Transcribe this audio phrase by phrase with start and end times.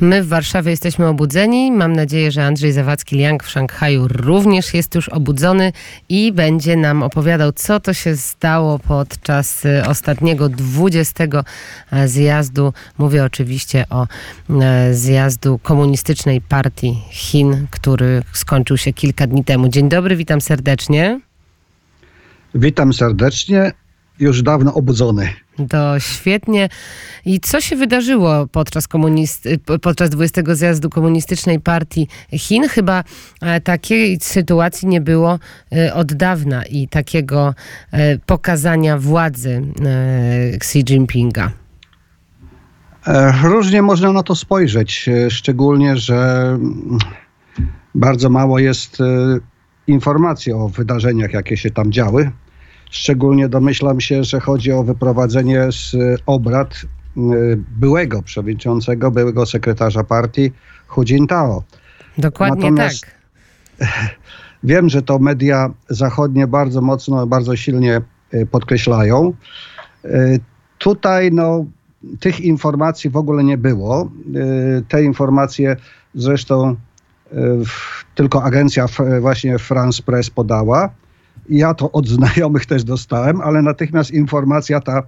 [0.00, 1.72] My w Warszawie jesteśmy obudzeni.
[1.72, 5.72] Mam nadzieję, że Andrzej Zawadzki-Liang w Szanghaju również jest już obudzony
[6.08, 11.24] i będzie nam opowiadał, co to się stało podczas y, ostatniego 20
[11.92, 12.72] e, zjazdu.
[12.98, 14.06] Mówię oczywiście o
[14.60, 19.68] e, zjazdu Komunistycznej Partii Chin, który skończył się kilka dni temu.
[19.68, 21.20] Dzień dobry, witam serdecznie.
[22.54, 23.72] Witam serdecznie,
[24.20, 25.28] już dawno obudzony.
[25.68, 26.68] To świetnie.
[27.24, 29.48] I co się wydarzyło podczas, komunist...
[29.82, 32.68] podczas 20 zjazdu Komunistycznej Partii Chin?
[32.68, 33.04] Chyba
[33.40, 35.38] e, takiej sytuacji nie było
[35.72, 37.54] e, od dawna i takiego
[37.92, 39.62] e, pokazania władzy
[40.54, 41.50] Xi Jinpinga.
[43.42, 46.98] Różnie można na to spojrzeć, szczególnie, że mm,
[47.94, 48.98] bardzo mało jest
[49.86, 52.30] informacji o wydarzeniach, jakie się tam działy.
[52.90, 55.96] Szczególnie domyślam się, że chodzi o wyprowadzenie z
[56.26, 56.74] obrad
[57.16, 60.52] y, byłego przewodniczącego, byłego sekretarza partii
[60.86, 61.62] Hu Jintao.
[62.18, 63.06] Dokładnie Natomiast
[63.78, 63.88] tak.
[64.64, 68.00] Wiem, że to media zachodnie bardzo mocno, bardzo silnie
[68.34, 69.32] y, podkreślają.
[70.04, 70.40] Y,
[70.78, 71.64] tutaj no,
[72.20, 74.10] tych informacji w ogóle nie było.
[74.88, 75.76] Te informacje
[76.14, 76.76] zresztą
[78.14, 78.86] tylko agencja
[79.20, 80.90] właśnie France Press podała.
[81.48, 85.02] Ja to od znajomych też dostałem, ale natychmiast informacja ta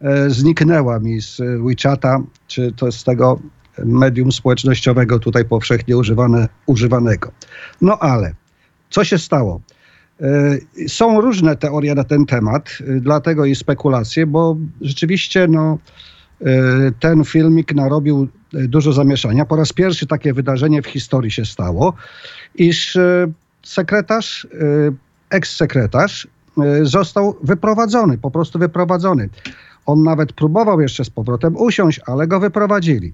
[0.00, 3.40] e, zniknęła mi z WeChata, czy to z tego
[3.84, 7.32] medium społecznościowego tutaj powszechnie używane, używanego.
[7.80, 8.34] No ale
[8.90, 9.60] co się stało?
[10.20, 15.78] E, są różne teorie na ten temat, e, dlatego i spekulacje, bo rzeczywiście no,
[17.00, 19.44] ten filmik narobił dużo zamieszania.
[19.44, 21.94] Po raz pierwszy takie wydarzenie w historii się stało,
[22.54, 22.98] iż
[23.62, 24.46] sekretarz
[25.30, 26.28] eks-sekretarz
[26.58, 29.28] e, został wyprowadzony, po prostu wyprowadzony.
[29.86, 33.12] On nawet próbował jeszcze z powrotem usiąść, ale go wyprowadzili.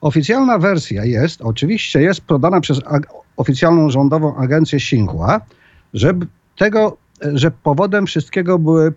[0.00, 2.80] Oficjalna wersja jest, oczywiście jest podana przez
[3.36, 5.40] oficjalną rządową agencję Xinhua,
[5.94, 6.14] że
[6.56, 6.96] tego,
[7.34, 8.92] że powodem wszystkiego były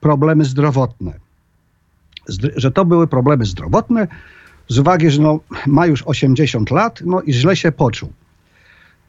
[0.00, 1.12] problemy zdrowotne.
[2.26, 4.08] Zdr że to były problemy zdrowotne
[4.68, 8.12] z uwagi, że no, ma już 80 lat no i źle się poczuł.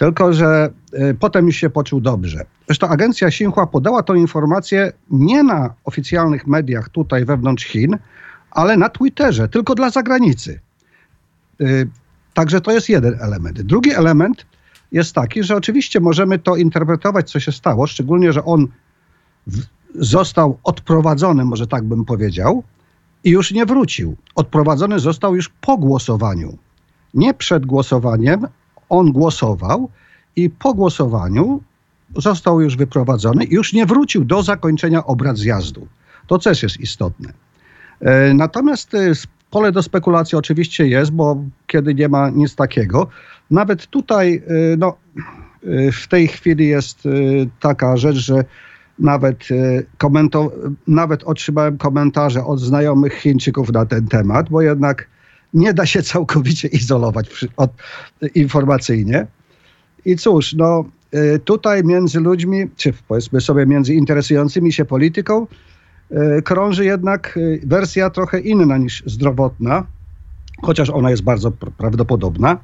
[0.02, 2.46] Tylko, że y, potem już się poczuł dobrze.
[2.66, 7.98] Zresztą agencja Xinhua podała tę informację nie na oficjalnych mediach tutaj wewnątrz Chin,
[8.52, 10.60] ale na Twitterze, tylko dla zagranicy.
[11.62, 11.90] Y,
[12.34, 13.62] także to jest jeden element.
[13.62, 14.46] Drugi element
[14.92, 18.68] jest taki, że oczywiście możemy to interpretować, co się stało, szczególnie, że on
[19.96, 22.64] został odprowadzony, może tak bym powiedział,
[23.24, 24.16] i już nie wrócił.
[24.36, 26.58] Odprowadzony został już po głosowaniu.
[27.14, 28.48] Nie przed głosowaniem,
[28.92, 29.90] on głosował
[30.36, 31.62] i po głosowaniu
[32.18, 35.88] został już wyprowadzony i już nie wrócił do zakończenia obrad zjazdu.
[36.28, 37.34] To też jest istotne.
[38.02, 39.12] E, natomiast e,
[39.52, 43.08] pole do spekulacji oczywiście jest, bo kiedy nie ma nic takiego,
[43.52, 44.98] nawet tutaj e, no,
[45.94, 47.08] w tej chwili jest
[47.60, 48.44] taka rzecz, że
[49.00, 49.48] nawet,
[49.98, 50.52] komento,
[50.88, 55.08] nawet otrzymałem komentarze od znajomych Chińczyków na ten temat, bo jednak
[55.54, 57.72] nie da się całkowicie izolować od,
[58.36, 59.28] informacyjnie.
[60.06, 65.48] I cóż, no y, tutaj między ludźmi, czy powiedzmy sobie między interesującymi się polityką,
[66.12, 69.86] y, krąży jednak y, wersja trochę inna niż zdrowotna,
[70.62, 72.58] chociaż ona jest bardzo prawdopodobna,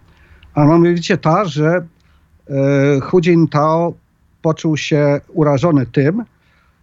[0.54, 1.86] a mianowicie ta, że
[3.04, 3.94] Hu Jintao
[4.42, 6.24] poczuł się urażony tym,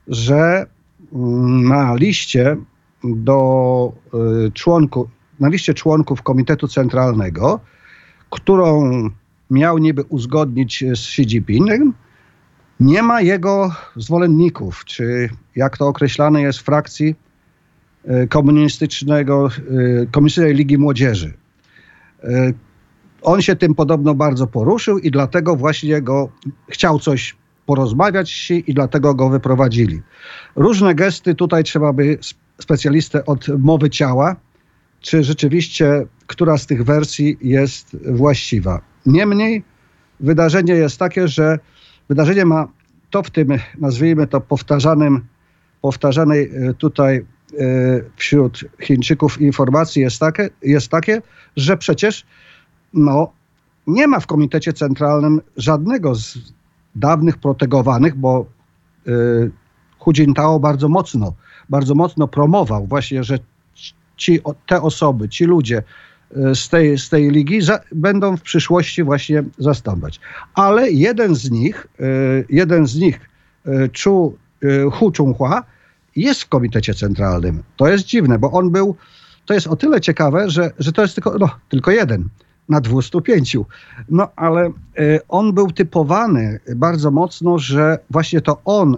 [0.08, 0.66] że
[1.12, 2.56] mm, na liście
[3.04, 3.92] do
[4.54, 5.08] członków,
[5.40, 7.60] na liście członków Komitetu Centralnego,
[8.30, 8.92] którą
[9.50, 11.92] miał niby uzgodnić z Xi Jinpingem,
[12.80, 17.14] nie ma jego zwolenników, czy jak to określane jest frakcji
[18.04, 19.48] e, komunistycznego,
[20.02, 21.34] e, Komunistycznej Ligi Młodzieży.
[22.24, 22.52] E,
[23.22, 26.28] on się tym podobno bardzo poruszył i dlatego właśnie go
[26.68, 30.02] chciał coś porozmawiać i dlatego go wyprowadzili.
[30.56, 32.18] Różne gesty, tutaj trzeba by
[32.60, 34.36] specjalistę od mowy ciała,
[35.04, 38.80] czy rzeczywiście która z tych wersji jest właściwa.
[39.06, 39.62] Niemniej
[40.20, 41.58] wydarzenie jest takie, że
[42.08, 42.68] wydarzenie ma
[43.10, 45.24] to w tym, nazwijmy to powtarzanym,
[45.80, 47.24] powtarzanej e, tutaj e,
[48.16, 51.22] wśród Chińczyków informacji jest takie, jest takie
[51.56, 52.26] że przecież
[52.94, 53.32] no,
[53.86, 56.38] nie ma w Komitecie Centralnym żadnego z
[56.94, 58.46] dawnych protegowanych, bo
[59.08, 59.50] y,
[59.98, 61.34] Hu Jintao bardzo mocno,
[61.68, 63.38] bardzo mocno promował właśnie, że
[64.16, 65.82] ci, te osoby, ci ludzie
[66.36, 70.20] e, z tej, z tej ligi za, będą w przyszłości właśnie zastąpiać.
[70.54, 72.04] Ale jeden z nich, e,
[72.48, 73.20] jeden z nich,
[73.66, 73.70] e,
[74.04, 74.36] Chu,
[74.92, 75.12] Hu
[76.16, 77.62] jest w komitecie centralnym.
[77.76, 78.96] To jest dziwne, bo on był,
[79.46, 82.28] to jest o tyle ciekawe, że, że to jest tylko, no, tylko jeden.
[82.68, 83.56] na 205.
[84.08, 84.72] No ale
[85.28, 88.96] on był typowany bardzo mocno, że właśnie to on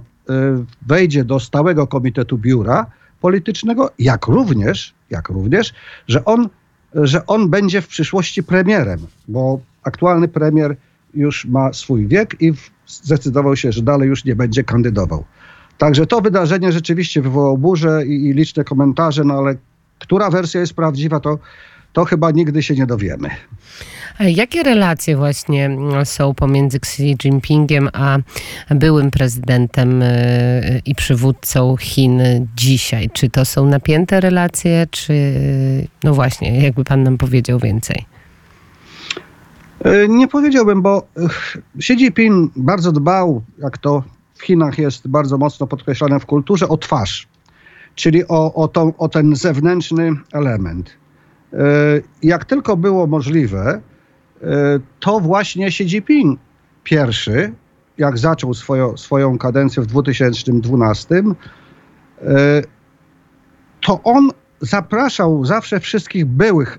[0.87, 2.87] wejdzie do stałego komitetu biura
[3.21, 5.75] politycznego, jak również, jak również,
[6.09, 6.49] że on,
[6.95, 8.99] że on będzie w przyszłości premierem,
[9.29, 10.77] bo aktualny premier
[11.15, 12.53] już ma swój wiek i
[12.87, 15.25] zdecydował się, że dalej już nie będzie kandydował.
[15.79, 19.57] Także to wydarzenie rzeczywiście wywołało burzę i, i liczne komentarze, no ale
[19.99, 21.39] która wersja jest prawdziwa, to,
[21.97, 23.31] to chyba nigdy się nie dowiemy.
[24.21, 25.71] Jakie relacje właśnie
[26.05, 28.19] są pomiędzy Xi Jinpingiem a
[28.71, 32.21] byłym prezydentem e, i przywódcą Chin
[32.57, 33.11] dzisiaj?
[33.13, 35.15] Czy to są napięte relacje, czy
[36.05, 38.05] no właśnie, jakby pan nam powiedział więcej?
[40.09, 41.07] Nie powiedziałbym, bo
[41.77, 44.03] Xi Jinping bardzo dbał, jak to
[44.35, 47.29] w Chinach jest bardzo mocno podkreślane w kulturze, o twarz,
[47.95, 51.06] czyli o, o, to, o ten zewnętrzny element.
[51.57, 51.59] E,
[52.23, 53.81] jak tylko było możliwe,
[55.01, 56.41] to właśnie Xi Jinping
[56.85, 57.53] pierwszy,
[57.99, 61.23] jak zaczął swoją, swoją kadencję w 2012,
[63.81, 64.31] to on
[64.61, 66.79] zapraszał zawsze wszystkich byłych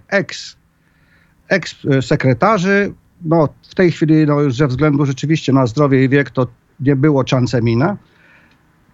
[1.49, 2.93] eks-sekretarzy.
[3.21, 6.47] No, w tej chwili no, już ze względu rzeczywiście na zdrowie i wiek to
[6.79, 7.97] nie było Czancemina,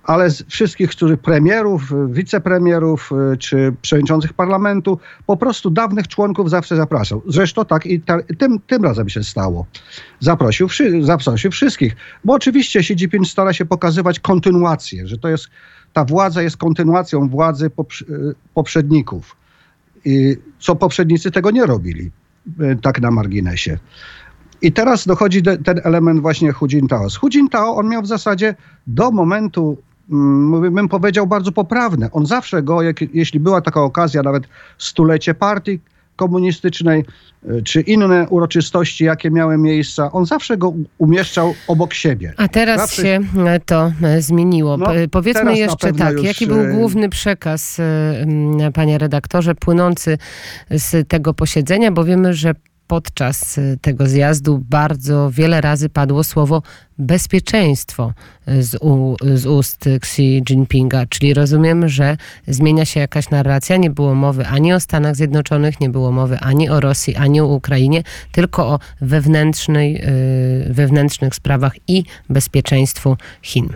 [0.03, 6.75] ale z wszystkich, którzy premierów, wicepremierów y, czy przewodniczących parlamentu, po prostu dawnych członków zawsze
[6.75, 7.21] zapraszał.
[7.27, 9.65] Zresztą tak i ta, tym, tym razem się stało.
[10.19, 10.67] Zaprosił,
[11.01, 15.47] zaprosił wszystkich, bo oczywiście Xi Jinping stara się pokazywać kontynuację, że to jest,
[15.93, 19.35] ta władza jest kontynuacją władzy y, poprzedników.
[20.05, 22.11] I co poprzednicy tego nie robili.
[22.59, 23.77] E, tak na marginesie.
[24.61, 27.09] I teraz dochodzi ten element właśnie Hu Jintao.
[27.09, 28.55] Z Hu Jintao on miał w zasadzie
[28.87, 29.77] do momentu,
[30.71, 32.09] bym powiedział, bardzo poprawne.
[32.11, 34.43] On zawsze go, jak, jeśli była taka okazja, nawet
[34.77, 35.79] stulecie partii
[36.15, 37.05] komunistycznej,
[37.49, 42.33] e, czy inne uroczystości, jakie miały miejsca, on zawsze go umieszczał obok siebie.
[42.37, 43.01] A teraz zawsze...
[43.01, 44.77] się e, to zmieniło.
[44.77, 46.23] No, Powiedzmy jeszcze tak, już...
[46.23, 47.81] jaki był główny przekaz,
[48.73, 50.17] panie redaktorze, płynący
[50.69, 52.53] z tego posiedzenia, bo wiemy, że
[52.87, 56.61] podczas y, tego zjazdu bardzo wiele razy padło słowo
[56.97, 58.13] bezpieczeństwo
[58.59, 63.77] z, u, z ust Xi Jinpinga, czyli rozumiem, że zmienia się jakaś narracja.
[63.77, 67.45] Nie było mowy ani o Stanach Zjednoczonych, nie było mowy ani o Rosji, ani o
[67.45, 70.01] Ukrainie, tylko o wewnętrznej,
[70.69, 73.69] y, wewnętrznych sprawach i bezpieczeństwu Chin.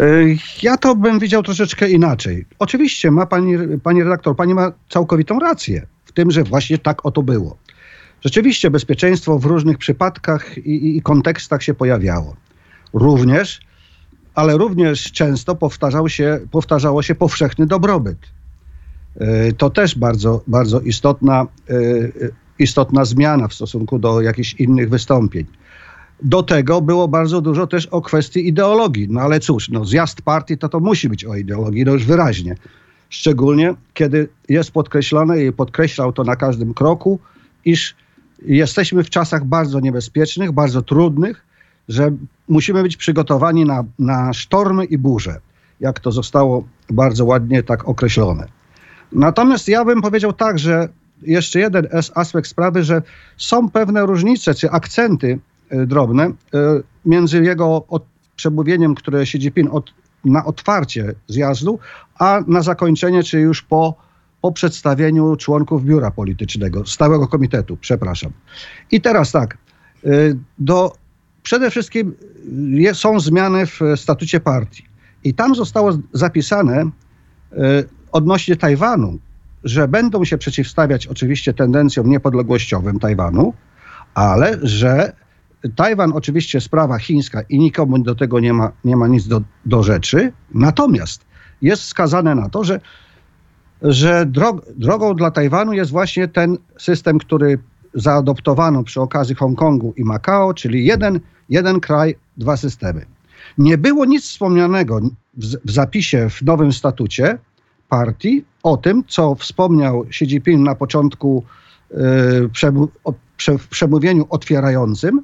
[0.00, 2.46] Y, ja to bym widział troszeczkę inaczej.
[2.58, 7.22] Oczywiście ma pani, pani redaktor, pani ma całkowitą rację w tym, że właśnie tak oto
[7.22, 7.56] było.
[8.24, 12.36] Rzeczywiście bezpieczeństwo w różnych przypadkach i, i kontekstach się pojawiało.
[12.92, 13.60] Również,
[14.34, 18.18] ale również często powtarzał się, powtarzało się powszechny dobrobyt.
[19.20, 21.74] E, to też bardzo, bardzo istotna, e,
[22.58, 25.46] istotna zmiana w stosunku do jakichś innych wystąpień.
[26.22, 29.06] Do tego było bardzo dużo też o kwestii ideologii.
[29.10, 32.56] No ale cóż, no zjazd partii to to musi być o ideologii, no już wyraźnie.
[33.10, 37.18] Szczególnie kiedy jest podkreślone i podkreślał to na każdym kroku,
[37.64, 37.94] iż
[38.42, 41.44] jesteśmy w czasach bardzo niebezpiecznych, bardzo trudnych,
[41.88, 42.10] że
[42.48, 45.40] musimy być przygotowani na, na sztormy i burze,
[45.80, 48.46] jak to zostało bardzo ładnie tak określone.
[49.12, 50.88] Natomiast ja bym powiedział tak, że
[51.22, 53.02] jeszcze jeden aspekt sprawy, że
[53.36, 55.38] są pewne różnice czy akcenty
[55.70, 56.32] e, drobne e,
[57.04, 57.84] między jego
[58.36, 61.78] przemówieniem, które Xi Jinping od, na otwarcie zjazdu,
[62.18, 64.05] a na zakończenie, czy już po
[64.40, 68.32] po przedstawieniu członków biura politycznego, stałego komitetu, przepraszam.
[68.90, 69.58] I teraz tak,
[70.04, 70.92] y, do,
[71.42, 72.14] przede wszystkim
[72.92, 74.84] są zmiany w statucie partii.
[75.24, 76.88] I tam zostało zapisane y,
[78.12, 79.18] odnośnie Tajwanu,
[79.64, 83.54] że będą się przeciwstawiać oczywiście tendencjom niepodległościowym Tajwanu,
[84.14, 85.12] ale że
[85.76, 89.82] Tajwan oczywiście sprawa chińska i nikomu do tego nie ma, nie ma nic do, do
[89.82, 90.32] rzeczy.
[90.54, 91.24] Natomiast
[91.62, 92.80] jest wskazane na to, że
[93.88, 97.58] że drog drogą dla Tajwanu jest właśnie ten system, który
[97.94, 103.06] zaadoptowano przy okazji Hongkongu i Makao, czyli jeden, jeden kraj, dwa systemy.
[103.58, 105.00] Nie było nic wspomnianego
[105.36, 107.38] w, zapisie w nowym statucie
[107.88, 111.44] partii o tym, co wspomniał Xi Jinping na początku
[111.90, 115.20] yy, w przemówieniu otwierającym,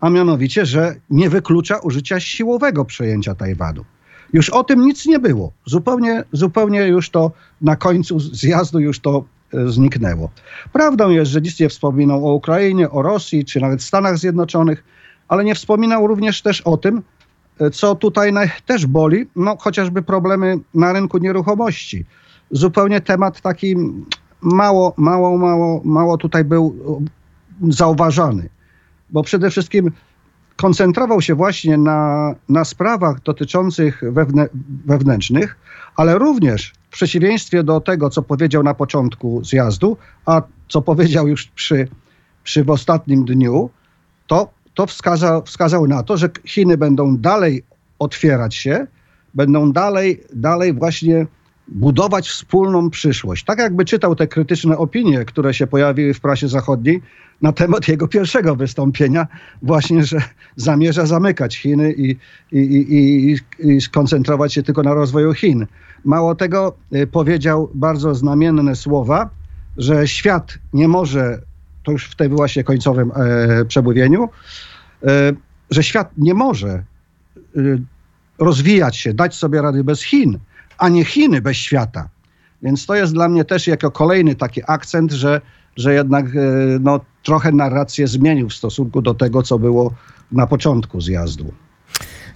[0.00, 3.84] a mianowicie, że nie wyklucza użycia siłowego przejęcia Tajwanu.
[4.32, 5.52] Już o tym nic nie było.
[5.66, 10.30] Zupełnie, zupełnie już to na końcu zjazdu już to e, zniknęło.
[10.72, 14.84] Prawdą jest, że nic nie wspominał o Ukrainie, o Rosji, czy nawet Stanach Zjednoczonych,
[15.28, 17.02] ale nie wspominał również też o tym,
[17.60, 18.32] e, co tutaj
[18.66, 22.04] też boli, no chociażby problemy na rynku nieruchomości.
[22.50, 23.76] Zupełnie temat taki
[24.40, 26.76] mało, mało, mało, mało tutaj był
[27.62, 28.48] e, zauważany.
[29.10, 29.90] Bo przede wszystkim
[30.56, 34.48] koncentrował się właśnie na, na sprawach dotyczących wewnę,
[34.86, 35.56] wewnętrznych,
[35.96, 39.96] ale również w przeciwieństwie do tego, co powiedział na początku zjazdu,
[40.26, 41.88] a co powiedział już przy,
[42.44, 43.70] przy w ostatnim dniu,
[44.26, 47.62] to, to wskazał, wskazał na to, że Chiny będą dalej
[47.98, 48.86] otwierać się,
[49.34, 51.26] będą dalej, dalej właśnie
[51.68, 53.44] budować wspólną przyszłość.
[53.44, 57.02] Tak jakby czytał te krytyczne opinie, które się pojawiły w prasie zachodniej
[57.42, 59.26] na temat jego pierwszego wystąpienia,
[59.62, 60.18] właśnie, że
[60.56, 62.16] zamierza zamykać Chiny i,
[62.52, 65.66] i, i, i, skoncentrować się tylko na rozwoju Chin.
[66.04, 69.30] Mało tego, y, powiedział bardzo znamienne słowa,
[69.76, 71.40] że świat nie może,
[71.82, 74.28] to już w tym właśnie końcowym e, przemówieniu,
[75.02, 75.32] e,
[75.70, 76.84] że świat nie może
[77.56, 77.82] y,
[78.38, 80.38] rozwijać się, dać sobie rady bez Chin,
[80.78, 82.08] a nie Chiny bez świata.
[82.62, 85.40] Więc to jest dla mnie też jako kolejny taki akcent, że,
[85.76, 86.30] że jednak e,
[86.80, 89.92] no, trochę narrację zmienił w stosunku do tego, co było
[90.32, 91.52] na początku zjazdu.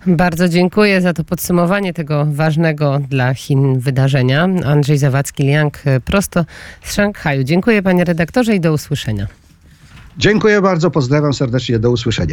[0.07, 4.49] Bardzo dziękuję za to podsumowanie tego ważnego dla Chin wydarzenia.
[4.65, 6.45] Andrzej Zawadzki-Liang e, prosto
[6.83, 7.45] z Szanghaju.
[7.45, 9.27] Dziękuję panie redaktorze i do usłyszenia.
[10.19, 12.27] Dziękuję bardzo, pozdrawiam serdecznie, do usłyszenia.